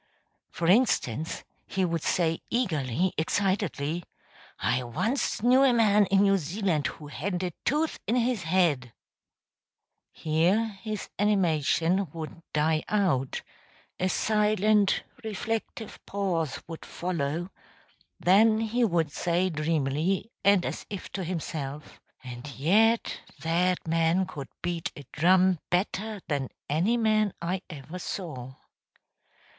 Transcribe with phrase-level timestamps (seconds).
[0.49, 4.01] For instance, he would say eagerly, excitedly,
[4.57, 8.93] "I once knew a man in New Zealand who hadn't a tooth in his head"
[10.11, 13.43] here his animation would die out;
[13.99, 17.51] a silent, reflective pause would follow,
[18.19, 24.47] then he would say dreamily, and as if to himself, "and yet that man could
[24.63, 28.55] beat a drum better than any man I ever saw."